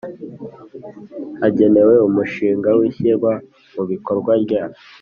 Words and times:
agenewe 1.47 1.93
Umushinga 2.07 2.69
w 2.77 2.79
Ishyirwa 2.89 3.31
mu 3.73 3.83
Bikorwa 3.89 4.31
rya 4.43 4.63